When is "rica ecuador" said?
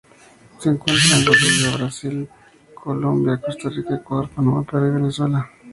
3.69-4.29